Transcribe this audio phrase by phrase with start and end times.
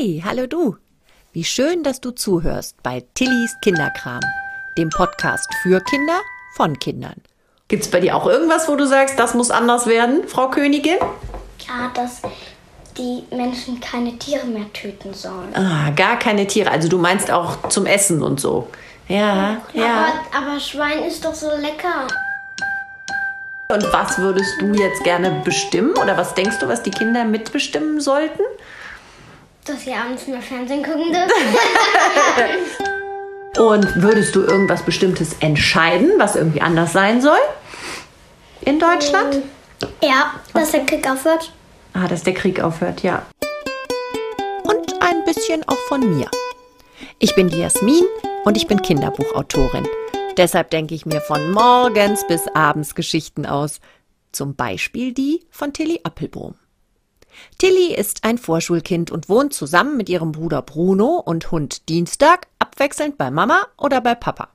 [0.00, 0.76] Hey, hallo du.
[1.34, 4.22] Wie schön, dass du zuhörst bei Tillys Kinderkram,
[4.78, 6.18] dem Podcast für Kinder
[6.56, 7.16] von Kindern.
[7.68, 10.96] Gibt es bei dir auch irgendwas, wo du sagst, das muss anders werden, Frau Königin?
[11.68, 12.22] Ja, dass
[12.96, 15.54] die Menschen keine Tiere mehr töten sollen.
[15.54, 16.70] Ah, gar keine Tiere.
[16.70, 18.70] Also du meinst auch zum Essen und so.
[19.06, 20.14] Ja, ja.
[20.32, 22.06] Aber, aber Schwein ist doch so lecker.
[23.68, 25.92] Und was würdest du jetzt gerne bestimmen?
[25.98, 28.40] Oder was denkst du, was die Kinder mitbestimmen sollten?
[29.70, 31.30] Dass sie abends mehr Fernsehen gucken dürfen.
[33.58, 37.38] Und würdest du irgendwas Bestimmtes entscheiden, was irgendwie anders sein soll?
[38.62, 39.42] In Deutschland?
[40.02, 41.52] ja, dass der Krieg aufhört.
[41.92, 43.26] Ah, dass der Krieg aufhört, ja.
[44.64, 46.28] Und ein bisschen auch von mir.
[47.18, 48.04] Ich bin die Jasmin
[48.44, 49.86] und ich bin Kinderbuchautorin.
[50.36, 53.80] Deshalb denke ich mir von morgens bis abends Geschichten aus.
[54.32, 56.54] Zum Beispiel die von Tilly Appelbohm.
[57.58, 63.18] Tilly ist ein Vorschulkind und wohnt zusammen mit ihrem Bruder Bruno und Hund Dienstag abwechselnd
[63.18, 64.48] bei Mama oder bei Papa.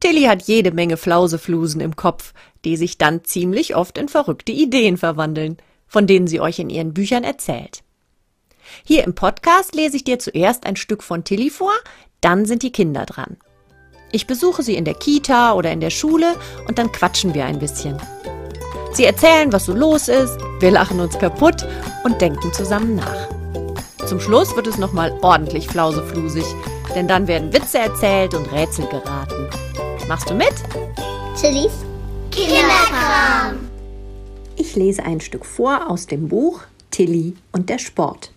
[0.00, 4.96] Tilly hat jede Menge Flauseflusen im Kopf, die sich dann ziemlich oft in verrückte Ideen
[4.96, 7.82] verwandeln, von denen sie euch in ihren Büchern erzählt.
[8.84, 11.72] Hier im Podcast lese ich dir zuerst ein Stück von Tilly vor,
[12.20, 13.36] dann sind die Kinder dran.
[14.12, 16.34] Ich besuche sie in der Kita oder in der Schule
[16.66, 18.00] und dann quatschen wir ein bisschen.
[18.92, 21.66] Sie erzählen, was so los ist, wir lachen uns kaputt
[22.04, 23.28] und denken zusammen nach.
[24.06, 26.44] Zum Schluss wird es nochmal ordentlich flauseflusig,
[26.94, 29.48] denn dann werden Witze erzählt und Rätsel geraten.
[30.08, 30.54] Machst du mit?
[31.40, 31.72] Tillys
[32.30, 33.58] Kinderkram.
[34.56, 38.32] Ich lese ein Stück vor aus dem Buch Tilly und der Sport.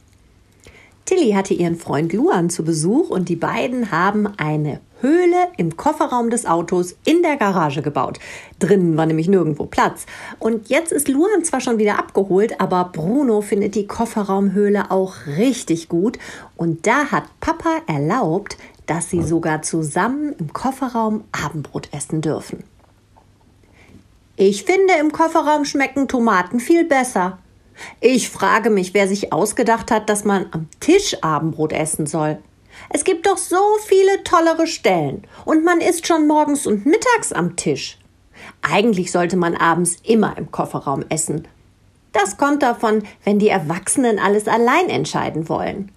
[1.06, 6.30] Tilly hatte ihren Freund Luan zu Besuch und die beiden haben eine Höhle im Kofferraum
[6.30, 8.20] des Autos in der Garage gebaut.
[8.60, 10.06] Drinnen war nämlich nirgendwo Platz.
[10.40, 15.90] Und jetzt ist Luan zwar schon wieder abgeholt, aber Bruno findet die Kofferraumhöhle auch richtig
[15.90, 16.18] gut.
[16.56, 22.64] Und da hat Papa erlaubt, dass sie sogar zusammen im Kofferraum Abendbrot essen dürfen.
[24.38, 27.40] Ich finde, im Kofferraum schmecken Tomaten viel besser.
[28.00, 32.40] Ich frage mich, wer sich ausgedacht hat, dass man am Tisch Abendbrot essen soll.
[32.90, 37.56] Es gibt doch so viele tollere Stellen und man isst schon morgens und mittags am
[37.56, 37.98] Tisch.
[38.62, 41.48] Eigentlich sollte man abends immer im Kofferraum essen.
[42.12, 45.92] Das kommt davon, wenn die Erwachsenen alles allein entscheiden wollen.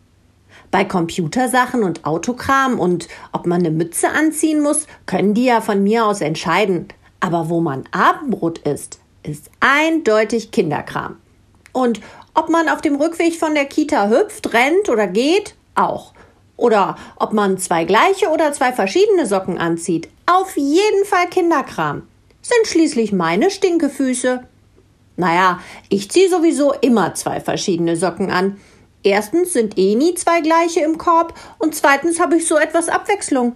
[0.70, 5.82] Bei Computersachen und Autokram und ob man eine Mütze anziehen muss, können die ja von
[5.82, 6.88] mir aus entscheiden.
[7.20, 11.16] Aber wo man Abendbrot isst, ist eindeutig Kinderkram.
[11.76, 12.00] Und
[12.32, 16.14] ob man auf dem Rückweg von der Kita hüpft, rennt oder geht, auch.
[16.56, 20.08] Oder ob man zwei gleiche oder zwei verschiedene Socken anzieht.
[20.24, 22.08] Auf jeden Fall Kinderkram.
[22.40, 24.42] Sind schließlich meine Stinkefüße.
[25.16, 25.60] Naja,
[25.90, 28.58] ich ziehe sowieso immer zwei verschiedene Socken an.
[29.02, 33.54] Erstens sind eh nie zwei gleiche im Korb und zweitens habe ich so etwas Abwechslung.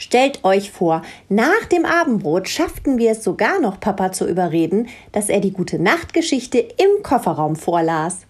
[0.00, 5.28] Stellt euch vor, nach dem Abendbrot schafften wir es sogar noch, Papa zu überreden, dass
[5.28, 8.20] er die gute Nachtgeschichte im Kofferraum vorlas.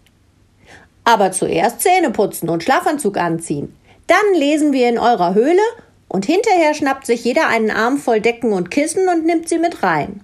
[1.05, 3.73] Aber zuerst Zähne putzen und Schlafanzug anziehen.
[4.09, 5.63] Dann lesen wir in eurer Höhle
[6.09, 9.85] und hinterher schnappt sich jeder einen Arm voll Decken und Kissen und nimmt sie mit
[9.85, 10.23] rein.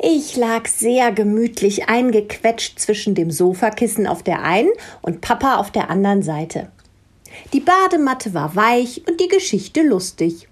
[0.00, 4.70] Ich lag sehr gemütlich eingequetscht zwischen dem Sofakissen auf der einen
[5.02, 6.70] und Papa auf der anderen Seite.
[7.52, 10.48] Die Badematte war weich und die Geschichte lustig.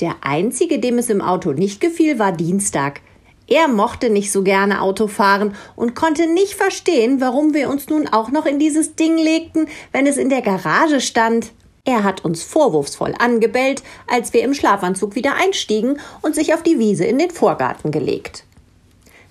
[0.00, 3.00] Der einzige, dem es im Auto nicht gefiel, war Dienstag.
[3.46, 8.06] Er mochte nicht so gerne Auto fahren und konnte nicht verstehen, warum wir uns nun
[8.06, 11.52] auch noch in dieses Ding legten, wenn es in der Garage stand.
[11.84, 16.78] Er hat uns vorwurfsvoll angebellt, als wir im Schlafanzug wieder einstiegen und sich auf die
[16.78, 18.44] Wiese in den Vorgarten gelegt.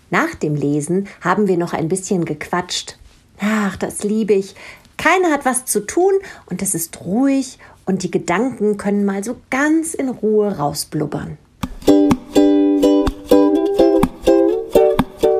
[0.10, 2.98] Nach dem Lesen haben wir noch ein bisschen gequatscht.
[3.40, 4.56] Ach, das liebe ich.
[5.00, 6.12] Keiner hat was zu tun
[6.50, 11.38] und es ist ruhig und die Gedanken können mal so ganz in Ruhe rausblubbern.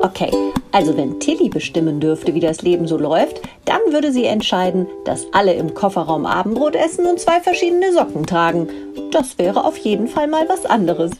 [0.00, 0.30] Okay,
[0.72, 5.26] also wenn Tilly bestimmen dürfte, wie das Leben so läuft, dann würde sie entscheiden, dass
[5.32, 8.66] alle im Kofferraum Abendbrot essen und zwei verschiedene Socken tragen.
[9.12, 11.10] Das wäre auf jeden Fall mal was anderes.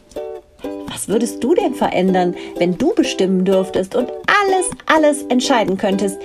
[0.89, 4.11] Was würdest du denn verändern, wenn du bestimmen dürftest und
[4.41, 6.19] alles, alles entscheiden könntest,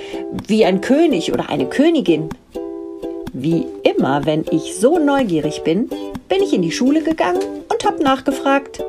[0.48, 2.30] wie ein König oder eine Königin?
[3.34, 5.90] Wie immer, wenn ich so neugierig bin,
[6.30, 7.42] bin ich in die Schule gegangen
[7.72, 8.84] und habe nachgefragt.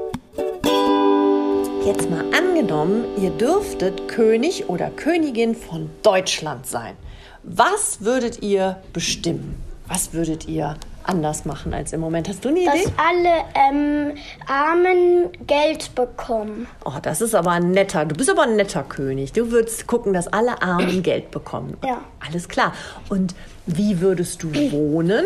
[1.85, 6.95] Jetzt mal angenommen, ihr dürftet König oder Königin von Deutschland sein.
[7.43, 9.66] Was würdet ihr bestimmen?
[9.89, 10.75] Was würdet ihr
[11.05, 12.29] anders machen als im Moment?
[12.29, 12.71] Hast du eine Idee?
[12.85, 14.15] Dass alle ähm,
[14.49, 16.67] Armen Geld bekommen.
[16.85, 18.05] Oh, das ist aber ein netter.
[18.05, 19.33] Du bist aber ein netter König.
[19.33, 21.77] Du würdest gucken, dass alle Armen Geld bekommen.
[21.85, 22.01] Ja.
[22.27, 22.73] Alles klar.
[23.09, 23.35] Und
[23.67, 25.25] wie würdest du wohnen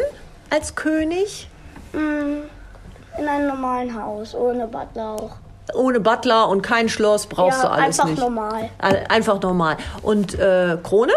[0.50, 1.48] als König?
[1.94, 5.30] In einem normalen Haus, ohne Butler auch.
[5.74, 8.20] Ohne Butler und kein Schloss brauchst Ja, du alles einfach nicht.
[8.20, 8.68] normal.
[8.78, 9.76] All- Einfach normal.
[10.02, 11.12] Und äh, Krone?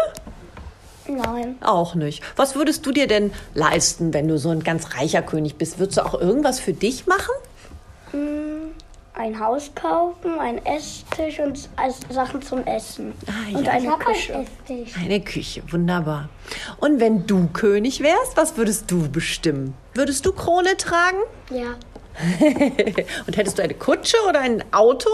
[1.06, 1.56] Nein.
[1.60, 2.22] Auch nicht.
[2.36, 5.78] Was würdest du dir denn leisten, wenn du so ein ganz reicher König bist?
[5.78, 7.32] Würdest du auch irgendwas für dich machen?
[9.16, 11.68] Ein Haus kaufen, ein Esstisch und
[12.10, 13.12] Sachen zum Essen.
[13.26, 13.72] Ah, und ja.
[13.72, 14.44] eine Küche.
[15.00, 16.28] Eine Küche, wunderbar.
[16.78, 19.74] Und wenn du König wärst, was würdest du bestimmen?
[19.94, 21.18] Würdest du Krone tragen?
[21.50, 21.76] Ja.
[23.26, 25.10] Und hättest du eine Kutsche oder ein Auto?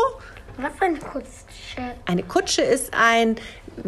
[0.63, 1.95] Was für eine Kutsche?
[2.07, 3.37] Eine Kutsche ist ein.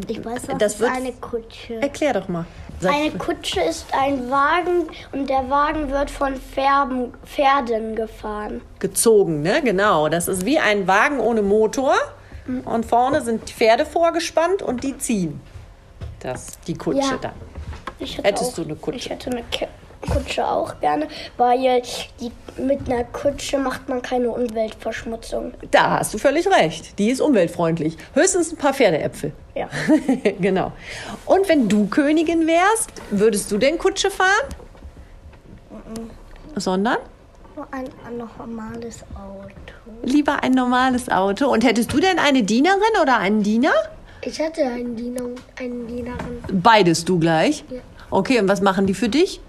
[0.08, 0.92] Ich weiß, was das ist wird.
[0.92, 1.74] eine Kutsche.
[1.82, 2.44] Erklär doch mal.
[2.80, 8.60] Sag- Eine Kutsche ist ein Wagen und der Wagen wird von Pferden, Pferden gefahren.
[8.80, 9.60] gezogen, ne?
[9.62, 10.08] Genau.
[10.08, 11.94] Das ist wie ein Wagen ohne Motor.
[12.64, 15.40] Und vorne sind Pferde vorgespannt und die ziehen.
[16.20, 17.16] Das, die Kutsche Ja.
[17.20, 17.32] dann.
[18.24, 18.98] Hättest auch, du eine Kutsche?
[18.98, 19.68] Ich hätte eine Ke
[20.02, 21.82] Kutsche auch gerne, weil
[22.20, 25.54] die, mit einer Kutsche macht man keine Umweltverschmutzung.
[25.70, 26.98] Da hast du völlig recht.
[26.98, 27.96] Die ist umweltfreundlich.
[28.14, 29.32] Höchstens ein paar Pferdeäpfel.
[29.54, 29.68] Ja.
[30.40, 30.72] genau.
[31.26, 34.28] Und wenn du Königin wärst, würdest du denn Kutsche fahren?
[36.56, 36.98] Sondern
[37.56, 39.52] Nur ein, ein normales Auto.
[40.02, 41.48] lieber ein normales Auto.
[41.50, 43.72] Und hättest du denn eine Dienerin oder einen Diener?
[44.24, 45.22] Ich hatte einen Diener,
[45.58, 46.42] eine Dienerin.
[46.52, 47.64] Beides du gleich?
[47.70, 47.80] Ja.
[48.10, 49.40] Okay, und was machen die für dich?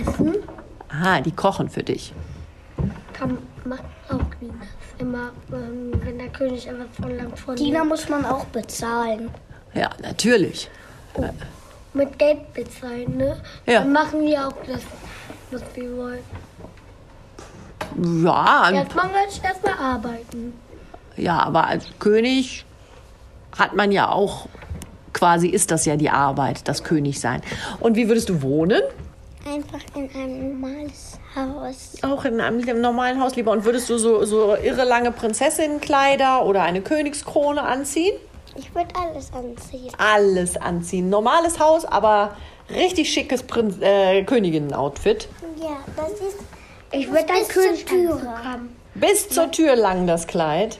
[0.00, 0.34] Essen
[0.88, 2.12] Aha, die kochen für dich.
[3.12, 3.78] kann man
[4.08, 4.54] auch Diener.
[4.98, 9.30] Immer, ähm, wenn der König etwas verlangt von Diener muss man auch bezahlen.
[9.74, 10.70] Ja, natürlich.
[11.92, 13.36] Mit Geld bezahlen, ne?
[13.66, 13.80] Ja.
[13.80, 14.80] Dann machen wir auch das,
[15.50, 16.18] was wir wollen.
[18.24, 20.52] Ja, Jetzt machen wir jetzt erstmal arbeiten.
[21.16, 22.64] ja, aber als König
[23.56, 24.48] hat man ja auch,
[25.14, 27.40] quasi ist das ja die Arbeit, das Königsein.
[27.80, 28.82] Und wie würdest du wohnen?
[29.46, 31.92] Einfach in ein normales Haus.
[32.02, 33.52] Auch in einem normalen Haus lieber.
[33.52, 38.14] Und würdest du so, so irre lange Prinzessinnenkleider oder eine Königskrone anziehen?
[38.56, 39.92] Ich würde alles anziehen.
[39.98, 41.10] Alles anziehen.
[41.10, 42.36] Normales Haus, aber
[42.70, 45.28] richtig schickes Prinz, äh, Königinnen-Outfit.
[45.60, 46.38] Ja, das ist.
[46.92, 47.86] Ich würde dann König
[48.42, 48.76] haben.
[48.94, 50.78] Bis zur Tür lang das Kleid.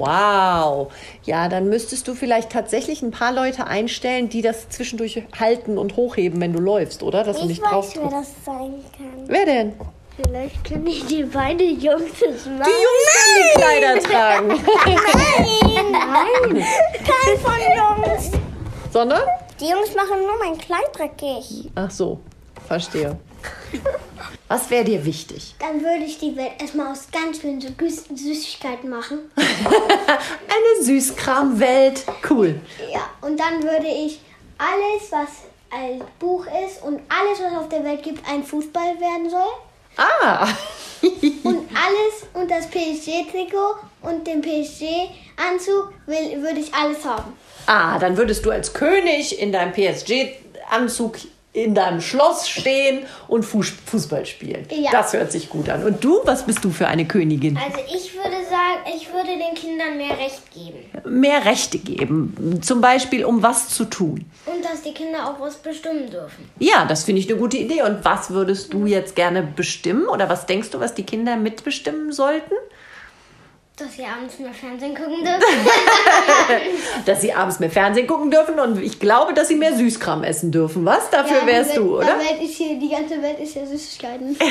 [0.00, 0.92] Wow.
[1.24, 5.96] Ja, dann müsstest du vielleicht tatsächlich ein paar Leute einstellen, die das zwischendurch halten und
[5.96, 7.22] hochheben, wenn du läufst, oder?
[7.22, 8.12] Dass du nicht drauf drückst.
[8.12, 9.24] das sein kann.
[9.26, 9.72] Wer denn?
[10.22, 12.66] Vielleicht können die, die beide Jungs das machen.
[12.66, 14.48] Die Jungs können die Kleider tragen.
[14.48, 16.64] Nein, nein.
[17.04, 18.30] Kein von Jungs.
[18.92, 19.22] Sondern?
[19.60, 21.70] Die Jungs machen nur mein Kleid dreckig.
[21.74, 22.20] Ach so,
[22.66, 23.18] verstehe.
[24.48, 25.54] Was wäre dir wichtig?
[25.58, 29.18] Dann würde ich die Welt erstmal aus ganz vielen so Süß Süßigkeiten machen.
[29.36, 32.04] Eine Süßkramwelt.
[32.28, 32.60] Cool.
[32.92, 34.20] Ja, und dann würde ich
[34.58, 35.28] alles, was
[35.70, 39.52] ein Buch ist und alles, was auf der Welt gibt, ein Fußball werden soll.
[39.96, 40.48] Ah.
[41.02, 47.32] Und alles und das PSG-Trikot und den PSG-Anzug würde ich alles haben.
[47.66, 51.18] Ah, dann würdest du als König in deinem PSG-Anzug
[51.52, 54.66] in deinem Schloss stehen und Fuß Fußball spielen.
[54.70, 54.92] Ja.
[54.92, 55.82] Das hört sich gut an.
[55.84, 57.56] Und du, was bist du für eine Königin?
[57.56, 60.78] Also ich würde sagen, ich würde den Kindern mehr Recht geben.
[61.04, 64.30] Mehr Rechte geben, zum Beispiel um was zu tun.
[64.46, 66.48] Und dass die Kinder auch was bestimmen dürfen.
[66.60, 67.82] Ja, das finde ich eine gute Idee.
[67.82, 70.06] Und was würdest du jetzt gerne bestimmen?
[70.08, 72.54] Oder was denkst du, was die Kinder mitbestimmen sollten?
[73.80, 75.42] Dass sie abends mehr Fernsehen gucken dürfen.
[77.06, 80.52] Dass sie abends mehr Fernsehen gucken dürfen und ich glaube, dass sie mehr Süßkram essen
[80.52, 80.84] dürfen.
[80.84, 81.08] Was?
[81.10, 82.18] Dafür wärst du, oder?
[82.40, 84.36] Hier, die ganze Welt ist ja Süßigkeiten.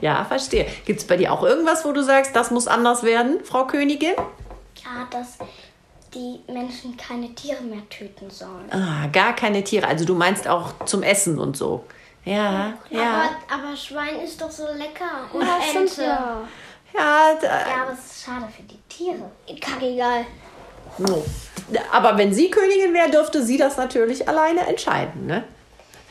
[0.00, 0.66] Ja, verstehe.
[0.84, 4.12] Gibt es bei dir auch irgendwas, wo du sagst, das muss anders werden, Frau Königin?
[4.16, 5.38] Ja, dass
[6.14, 8.70] die Menschen keine Tiere mehr töten sollen.
[8.70, 9.88] Ah, gar keine Tiere.
[9.88, 11.84] Also du meinst auch zum Essen und so.
[12.24, 13.30] Ja, ja.
[13.50, 15.28] Aber, aber Schwein ist doch so lecker.
[15.32, 16.02] Und Ja, Ente.
[16.04, 16.48] ja.
[16.94, 19.30] Ja, da, Ja, aber es ist schade für die Tiere.
[19.60, 20.26] Kackegal.
[20.98, 21.24] no.
[21.92, 25.44] aber wenn sie Königin wäre, dürfte sie das natürlich alleine entscheiden, ne?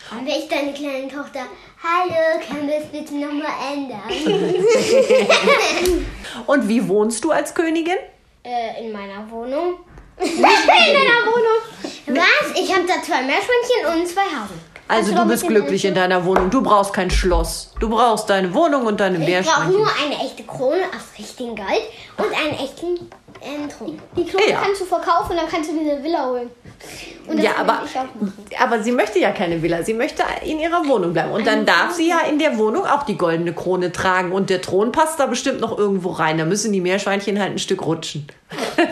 [0.09, 1.41] Und wäre ich deine kleine Tochter,
[1.83, 4.03] hallo, können wir es bitte nochmal ändern?
[6.47, 7.97] Und wie wohnst du als Königin?
[8.47, 9.79] äh, in meiner Wohnung.
[10.17, 11.61] in deiner Wohnung?
[12.07, 12.59] Was?
[12.59, 14.59] Ich habe da zwei Meerschweinchen und zwei Hasen.
[14.87, 16.49] Also du bist glücklich in deiner Wohnung.
[16.49, 17.73] Du brauchst kein Schloss.
[17.79, 19.73] Du brauchst deine Wohnung und deine Ich brauche Meerschweinchen.
[19.73, 21.81] nur eine echte Krone aus richtigem Gold
[22.17, 23.09] und einen echten
[23.41, 23.99] Endrum.
[24.15, 24.61] Die Klone Ja.
[24.63, 26.49] kannst du verkaufen und dann kannst du diese Villa holen.
[27.35, 28.33] Ja, aber, ich auch machen.
[28.59, 29.83] aber sie möchte ja keine Villa.
[29.83, 31.31] Sie möchte in ihrer Wohnung bleiben.
[31.31, 34.31] Und dann darf sie ja in der Wohnung auch die goldene Krone tragen.
[34.31, 36.37] Und der Thron passt da bestimmt noch irgendwo rein.
[36.37, 38.27] Da müssen die Meerschweinchen halt ein Stück rutschen.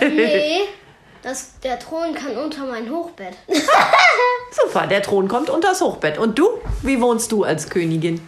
[0.02, 0.60] Nee,
[1.26, 3.36] das, der Thron kann unter mein Hochbett.
[4.64, 6.20] Super, der Thron kommt unter das Hochbett.
[6.20, 6.48] Und du?
[6.84, 8.22] Wie wohnst du als Königin?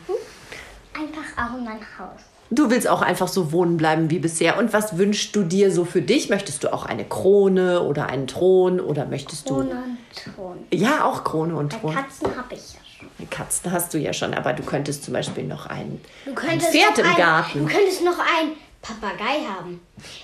[0.93, 2.19] Einfach auch in mein Haus.
[2.49, 4.57] Du willst auch einfach so wohnen bleiben wie bisher.
[4.57, 6.29] Und was wünschst du dir so für dich?
[6.29, 8.79] Möchtest du auch eine Krone oder einen Thron?
[8.79, 9.57] Oder möchtest du.
[9.57, 9.83] Ohne
[10.15, 10.65] Thron.
[10.73, 11.93] Ja, auch Krone und Thron.
[11.93, 13.29] Katzen habe ich ja schon.
[13.29, 16.97] Katzen hast du ja schon, aber du könntest zum Beispiel noch ein, Du ein Pferd
[16.97, 17.59] noch im ein, Garten.
[17.59, 19.81] du könntest noch ein Papagei haben.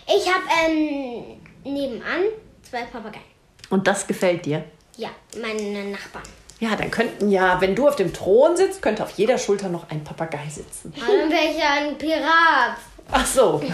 [0.08, 1.24] Ich habe ähm,
[1.66, 2.24] nebenan
[2.74, 3.24] zwei Papageien.
[3.70, 4.64] Und das gefällt dir?
[4.98, 6.24] Ja, meine Nachbarn.
[6.60, 9.90] Ja, dann könnten ja, wenn du auf dem Thron sitzt, könnte auf jeder Schulter noch
[9.92, 10.92] ein Papagei sitzen.
[11.00, 12.78] Aber dann wäre ich ja ein Pirat.
[13.12, 13.56] Ach so.
[13.56, 13.74] okay.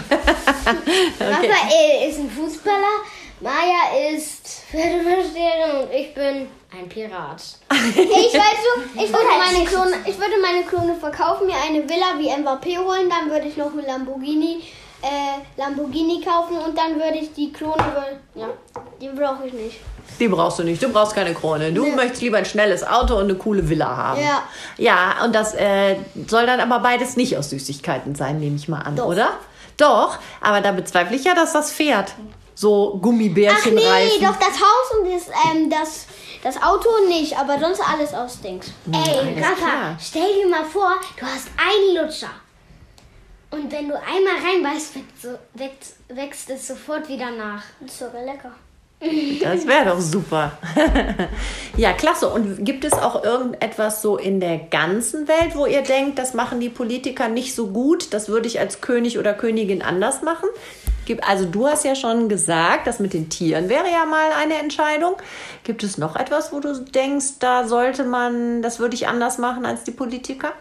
[1.18, 3.04] Raphael ist ein Fußballer,
[3.40, 7.42] Maya ist Pferdeversteherin und ich bin ein Pirat.
[7.70, 12.18] Ich weiß so, ich würde, meine Klone, ich würde meine Klone verkaufen, mir eine Villa
[12.18, 14.62] wie Mbappé holen, dann würde ich noch ein Lamborghini,
[15.02, 18.48] äh, Lamborghini kaufen und dann würde ich die Klone, ja,
[19.00, 19.80] die brauche ich nicht.
[20.18, 20.82] Die brauchst du nicht.
[20.82, 21.72] Du brauchst keine Krone.
[21.72, 24.20] Du möchtest lieber ein schnelles Auto und eine coole Villa haben.
[24.20, 24.42] Ja.
[24.76, 28.80] Ja, und das äh, soll dann aber beides nicht aus Süßigkeiten sein, nehme ich mal
[28.80, 29.30] an, oder?
[29.76, 32.12] Doch, aber da bezweifle ich ja, dass das Pferd
[32.54, 34.20] so Ach Gummibärchen nee, reifen.
[34.20, 36.06] doch das Haus und das, ähm, das,
[36.42, 38.66] das Auto nicht, aber sonst alles aus Dings.
[38.92, 39.52] Ey, alles klar.
[39.52, 42.28] Rafa, stell dir mal vor, du hast einen Lutscher.
[43.50, 47.64] Und wenn du einmal reinbeißt, wächst, so, wächst, wächst es sofort wieder nach.
[47.80, 48.52] Das ist sogar lecker.
[49.00, 50.52] Das wäre doch super.
[51.76, 52.28] ja, klasse.
[52.28, 56.60] Und gibt es auch irgendetwas so in der ganzen Welt, wo ihr denkt, das machen
[56.60, 60.48] die Politiker nicht so gut, das würde ich als König oder Königin anders machen?
[61.22, 65.14] Also du hast ja schon gesagt, das mit den Tieren wäre ja mal eine Entscheidung.
[65.64, 69.66] Gibt es noch etwas, wo du denkst, da sollte man, das würde ich anders machen
[69.66, 70.52] als die Politiker?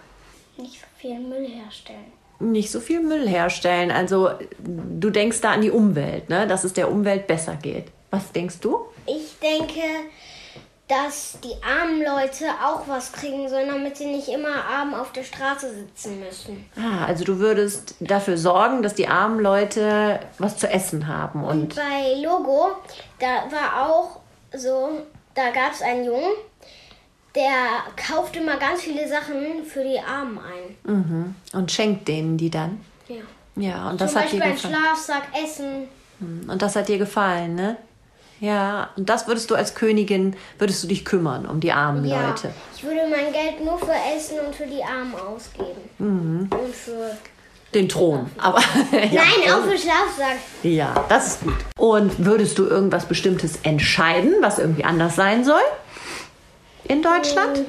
[0.57, 2.18] Nicht so viel Müll herstellen.
[2.39, 3.91] Nicht so viel Müll herstellen.
[3.91, 4.29] Also
[4.59, 6.47] du denkst da an die Umwelt, ne?
[6.47, 7.85] dass es der Umwelt besser geht.
[8.11, 8.85] Was denkst du?
[9.05, 9.81] Ich denke,
[10.89, 15.23] dass die armen Leute auch was kriegen sollen, damit sie nicht immer arm auf der
[15.23, 16.65] Straße sitzen müssen.
[16.75, 21.75] Ah, also du würdest dafür sorgen, dass die armen Leute was zu essen haben und
[21.75, 22.71] Bei Logo,
[23.19, 24.19] da war auch
[24.57, 24.89] so,
[25.35, 26.31] da gab es einen Jungen,
[27.35, 31.35] der kauft immer ganz viele Sachen für die Armen ein.
[31.53, 32.79] und schenkt denen die dann.
[33.07, 33.15] Ja.
[33.55, 34.75] Ja, und das Zum hat dir Beispiel ein gefallen.
[34.75, 35.87] Schlafsack, Essen.
[36.47, 37.77] Und das hat dir gefallen, ne?
[38.39, 42.29] Ja, und das würdest du als Königin, würdest du dich kümmern um die armen Ja.
[42.29, 42.51] Leute.
[42.75, 45.81] Ich würde mein Geld nur für Essen und für die Armen ausgeben.
[45.97, 46.49] Mhm.
[46.51, 47.17] Und für.
[47.73, 48.31] Den Thron.
[48.37, 48.59] Aber
[48.91, 50.37] ja, Nein, auch für Schlafsack.
[50.63, 51.53] ja, das ist gut.
[51.77, 55.61] Und würdest du irgendwas Bestimmtes entscheiden, was irgendwie anders sein soll?
[56.89, 57.61] In Deutschland?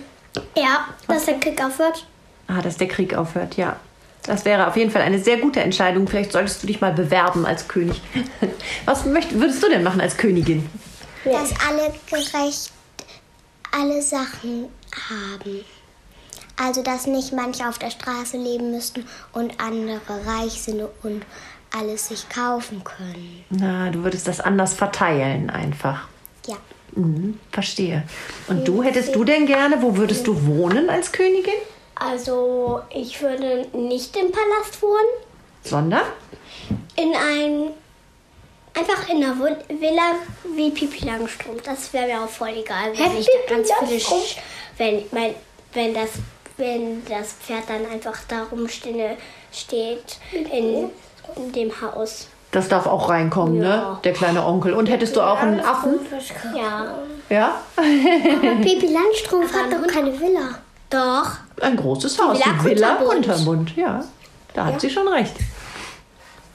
[0.57, 2.07] Ja, dass der Krieg aufhört.
[2.49, 3.77] Ah, dass der Krieg aufhört, ja.
[4.25, 6.09] Das wäre auf jeden Fall eine sehr gute Entscheidung.
[6.09, 8.01] Vielleicht solltest du dich mal bewerben als König.
[8.87, 10.69] Was möcht, würdest du denn machen als Königin?
[11.25, 12.73] dass alle gerecht
[13.73, 14.69] alle Sachen
[15.09, 15.65] haben.
[16.57, 21.25] Also, dass nicht manche auf der Straße leben müssten und andere reich sind und
[21.77, 23.45] alles sich kaufen können.
[23.51, 26.09] Na, du würdest das anders verteilen einfach.
[26.95, 28.05] Mhm, verstehe.
[28.49, 31.55] Und du, hättest du denn gerne, wo würdest du wohnen als Königin?
[31.95, 35.11] Also, ich würde nicht im Palast wohnen.
[35.63, 36.03] Sondern?
[36.97, 37.71] In ein.
[38.73, 40.15] Einfach in einer Villa
[40.55, 41.63] wie Pipi Langstrumpf.
[41.63, 44.01] Das wäre mir auch voll egal, wenn ich da ganz viele.
[44.01, 44.37] Sch
[44.79, 45.35] wenn, mein,
[45.75, 46.11] wenn, das,
[46.57, 49.17] wenn das Pferd dann einfach da rumstehen
[49.53, 50.91] steht in,
[51.37, 52.29] in dem Haus.
[52.53, 53.69] Das darf auch reinkommen, ne?
[53.69, 54.01] Ja.
[54.03, 54.73] Der kleine Onkel.
[54.73, 56.01] Und hättest du auch einen Affen?
[56.57, 56.95] Ja.
[57.29, 57.61] Ja?
[57.77, 60.59] Pipi Landstrumpf hat doch keine Villa.
[60.91, 61.31] Doch.
[61.61, 62.39] Ein großes Haus.
[62.39, 63.27] Villa Die Villa Kunterbund.
[63.27, 63.77] Kunterbund.
[63.77, 64.05] Ja,
[64.55, 65.37] da hat sie schon recht.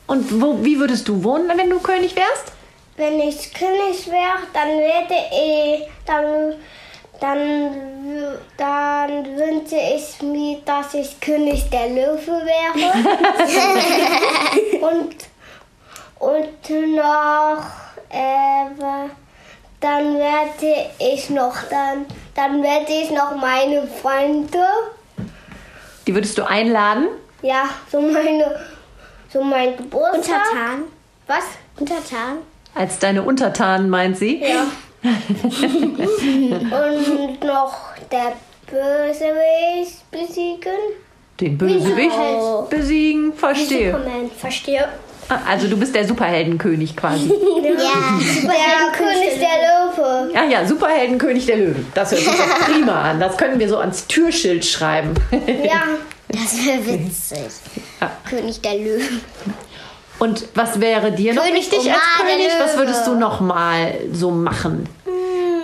[0.08, 2.52] Und wo, wie würdest du wohnen, wenn du König wärst?
[2.98, 6.56] Wenn ich König wäre, dann werde ich, dann,
[7.20, 7.72] dann,
[8.58, 12.92] dann wünsche ich mir, dass ich König der Löwe wäre.
[14.82, 15.16] und,
[16.26, 17.64] und noch,
[18.10, 18.66] äh,
[19.80, 24.66] dann werde ich noch, dann, dann werde ich noch meine Freunde,
[26.08, 27.08] Die würdest du einladen?
[27.42, 28.60] ja, so meine,
[29.32, 30.42] so mein Geburtstag.
[30.52, 30.84] Untertan.
[31.28, 31.44] Was?
[31.80, 32.38] Untertan.
[32.74, 34.42] Als deine Untertanen, meint sie?
[34.44, 34.66] Ja.
[36.82, 37.78] Und noch
[38.12, 38.34] der
[38.66, 40.74] Bösewicht besiegen.
[41.40, 42.18] Den Bösewicht
[42.70, 43.92] besiegen, verstehe.
[43.92, 44.88] Superman, verstehe.
[45.48, 47.32] Also du bist der Superheldenkönig quasi.
[47.76, 50.32] Ja, Der König der Löwe.
[50.34, 51.88] Ja, ja, Superheldenkönig der Löwen.
[51.94, 53.20] Das hört sich doch prima an.
[53.20, 55.14] Das können wir so ans Türschild schreiben.
[55.32, 55.84] Ja.
[56.30, 57.38] das wäre witzig.
[58.30, 59.22] König der Löwen.
[60.20, 62.52] Und was wäre dir noch König wichtig als Omar, der König?
[62.60, 62.80] Was Löwe.
[62.86, 64.88] würdest du noch mal so machen?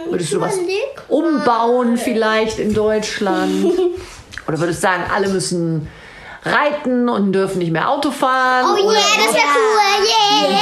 [0.09, 0.57] Würdest du was
[1.07, 3.65] umbauen vielleicht in Deutschland?
[4.47, 5.87] Oder würdest du sagen, alle müssen
[6.43, 8.65] reiten und dürfen nicht mehr Auto fahren?
[8.65, 10.51] Oh yeah, das wäre cool.
[10.51, 10.61] Yeah.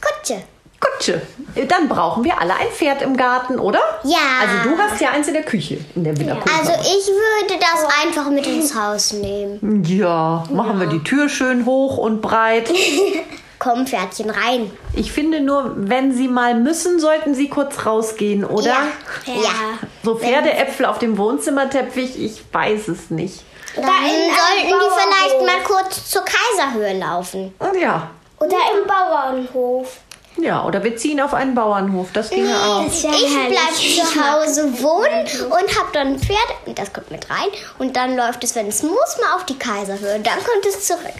[0.00, 0.42] Kutsche.
[0.80, 1.22] Kutsche.
[1.68, 3.80] Dann brauchen wir alle ein Pferd im Garten, oder?
[4.02, 4.18] Ja.
[4.40, 7.86] Also du hast ja eins in der Küche, in der Villa Also ich würde das
[8.04, 9.84] einfach mit ins Haus nehmen.
[9.84, 12.70] Ja, machen wir die Tür schön hoch und breit.
[13.60, 14.70] Komm, Pferdchen, rein.
[14.92, 18.76] Ich finde nur, wenn sie mal müssen, sollten sie kurz rausgehen, oder?
[19.24, 19.78] Ja.
[20.02, 23.42] So Pferdeäpfel auf dem Wohnzimmerteppich, ich weiß es nicht.
[23.76, 27.54] Dann sollten die vielleicht mal kurz zur Kaiserhöhe laufen.
[27.80, 29.96] Ja, Oder im Bauernhof.
[30.36, 32.84] ja, oder wir ziehen auf einen Bauernhof, das ginge auch.
[32.86, 37.48] Ich bleib zu Hause wohnen und hab dann ein Pferd und das kommt mit rein
[37.78, 40.20] und dann läuft es, wenn es muss, mal auf die Kaiserhöhe.
[40.20, 41.14] Dann kommt es zurück.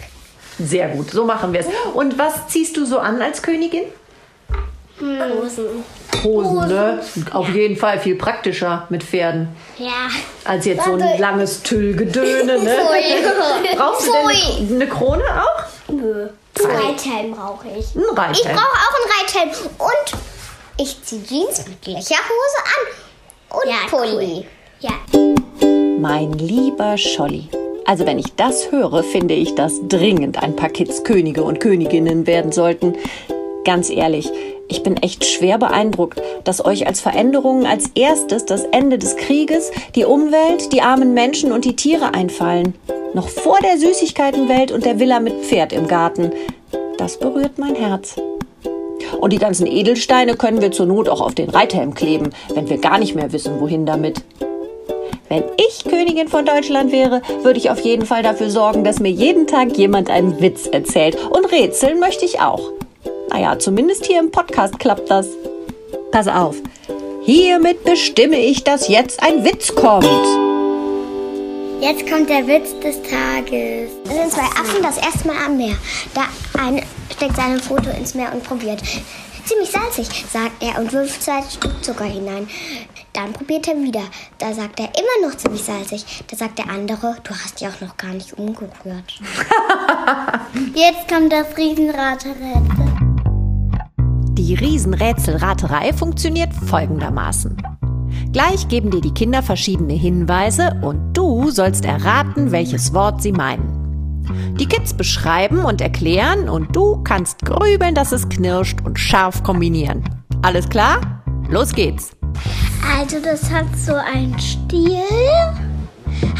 [0.59, 1.67] Sehr gut, so machen wir es.
[1.93, 3.83] Und was ziehst du so an als Königin?
[4.99, 5.83] Hosen.
[6.23, 6.99] Hosen, ne?
[7.31, 9.49] Auf jeden Fall viel praktischer mit Pferden.
[9.77, 10.09] Ja.
[10.45, 12.77] Als jetzt so ein langes Tüllgedöne, ne?
[13.77, 15.91] Brauchst du denn eine, Krone auch?
[15.91, 16.27] Nö.
[16.57, 17.95] Reithelm brauche ich.
[17.95, 18.55] Ein Ich Reithelm.
[18.55, 20.19] brauche auch einen Reithelm und
[20.81, 24.45] ich zieh Jeans mit Löcherhose an und Ja, Pulli.
[24.79, 24.91] Ja.
[25.99, 27.49] Mein lieber Scholli.
[27.85, 32.25] Also wenn ich das höre, finde ich, dass dringend ein paar Kids Könige und Königinnen
[32.25, 32.95] werden sollten.
[33.65, 34.31] Ganz ehrlich,
[34.67, 39.71] ich bin echt schwer beeindruckt, dass euch als Veränderungen als erstes das Ende des Krieges,
[39.95, 42.75] die Umwelt, die armen Menschen und die Tiere einfallen.
[43.15, 46.31] Noch vor der Süßigkeitenwelt und der Villa mit Pferd im Garten.
[46.97, 48.15] Das berührt mein Herz.
[49.19, 52.77] Und die ganzen Edelsteine können wir zur Not auch auf den Reithelm kleben, wenn wir
[52.77, 54.23] gar nicht mehr wissen, wohin damit.
[55.27, 59.09] Wenn ich Königin von Deutschland wäre, würde ich auf jeden Fall dafür sorgen, dass mir
[59.09, 61.17] jeden Tag jemand einen Witz erzählt.
[61.31, 62.71] Und rätseln möchte ich auch.
[63.35, 65.27] Naja, zumindest hier im Podcast klappt das.
[66.09, 66.55] Pass auf.
[67.25, 70.05] Hiermit bestimme ich, dass jetzt ein Witz kommt.
[71.81, 73.91] Jetzt kommt der Witz des Tages.
[74.05, 75.75] Es sind zwei Affen das erste Mal am Meer.
[76.15, 78.81] Der eine steckt seine Foto ins Meer und probiert.
[79.43, 82.47] Ziemlich salzig, sagt er und wirft zwei Stück Zucker hinein.
[83.11, 84.03] Dann probiert er wieder.
[84.37, 86.05] Da sagt er immer noch ziemlich salzig.
[86.31, 88.71] Da sagt der andere, du hast die auch noch gar nicht umgerührt.
[90.73, 92.84] Jetzt kommt das Riesenraterätsel.
[94.37, 97.55] Die Riesenrätselraterei funktioniert folgendermaßen.
[98.33, 104.25] Gleich geben dir die Kinder verschiedene Hinweise und du sollst erraten, welches Wort sie meinen.
[104.59, 110.03] Die Kids beschreiben und erklären und du kannst grübeln, dass es knirscht und scharf kombinieren.
[110.41, 111.23] Alles klar?
[111.49, 112.11] Los geht's!
[112.99, 114.99] Also das hat so einen Stil,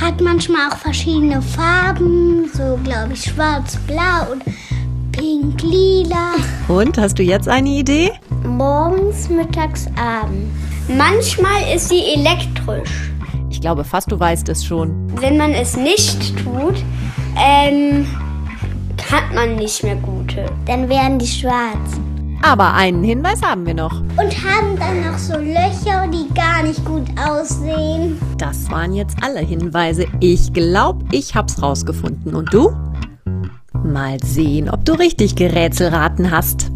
[0.01, 4.43] hat manchmal auch verschiedene Farben, so glaube ich schwarz, blau und
[5.17, 6.35] pink, lila.
[6.67, 8.11] Und hast du jetzt eine Idee?
[8.43, 10.49] Morgens, mittags, abends.
[10.87, 13.11] Manchmal ist sie elektrisch.
[13.49, 15.11] Ich glaube fast, du weißt es schon.
[15.19, 16.83] Wenn man es nicht tut,
[17.37, 18.05] ähm,
[19.11, 20.45] hat man nicht mehr gute.
[20.65, 21.99] Dann werden die schwarz.
[22.41, 24.01] Aber einen Hinweis haben wir noch.
[24.01, 28.19] Und haben dann noch so Löcher, die gar nicht gut aussehen.
[28.37, 30.05] Das waren jetzt alle Hinweise.
[30.19, 32.35] Ich glaube, ich hab's rausgefunden.
[32.35, 32.71] Und du?
[33.93, 36.71] Mal sehen, ob du richtig gerätselraten hast.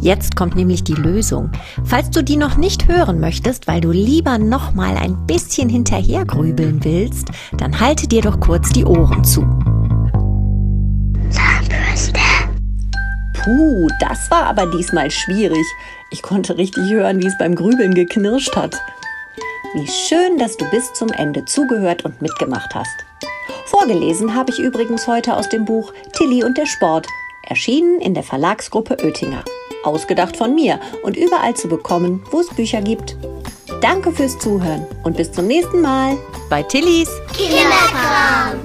[0.00, 1.50] Jetzt kommt nämlich die Lösung.
[1.84, 6.82] Falls du die noch nicht hören möchtest, weil du lieber noch mal ein bisschen hinterhergrübeln
[6.84, 9.42] willst, dann halte dir doch kurz die Ohren zu.
[13.42, 15.64] Puh, das war aber diesmal schwierig.
[16.10, 18.76] Ich konnte richtig hören, wie es beim Grübeln geknirscht hat.
[19.74, 23.09] Wie schön, dass du bis zum Ende zugehört und mitgemacht hast.
[23.70, 27.06] Vorgelesen habe ich übrigens heute aus dem Buch Tilly und der Sport,
[27.44, 29.44] erschienen in der Verlagsgruppe Oettinger.
[29.84, 33.16] Ausgedacht von mir und überall zu bekommen, wo es Bücher gibt.
[33.80, 36.18] Danke fürs Zuhören und bis zum nächsten Mal
[36.50, 38.58] bei Tillys Kinderkram.